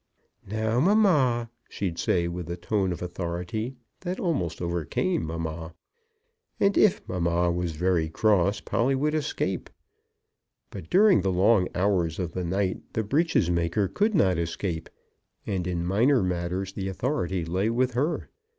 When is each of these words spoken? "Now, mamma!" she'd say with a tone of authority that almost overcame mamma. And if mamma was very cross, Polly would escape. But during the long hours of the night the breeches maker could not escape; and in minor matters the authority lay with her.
"Now, 0.47 0.79
mamma!" 0.79 1.51
she'd 1.69 1.99
say 1.99 2.27
with 2.27 2.49
a 2.49 2.57
tone 2.57 2.91
of 2.91 3.03
authority 3.03 3.75
that 3.99 4.19
almost 4.19 4.59
overcame 4.59 5.23
mamma. 5.27 5.75
And 6.59 6.75
if 6.75 7.07
mamma 7.07 7.51
was 7.51 7.73
very 7.73 8.09
cross, 8.09 8.61
Polly 8.61 8.95
would 8.95 9.13
escape. 9.13 9.69
But 10.71 10.89
during 10.89 11.21
the 11.21 11.31
long 11.31 11.67
hours 11.75 12.17
of 12.17 12.31
the 12.31 12.43
night 12.43 12.81
the 12.93 13.03
breeches 13.03 13.51
maker 13.51 13.87
could 13.87 14.15
not 14.15 14.39
escape; 14.39 14.89
and 15.45 15.67
in 15.67 15.85
minor 15.85 16.23
matters 16.23 16.73
the 16.73 16.87
authority 16.87 17.45
lay 17.45 17.69
with 17.69 17.93
her. 17.93 18.31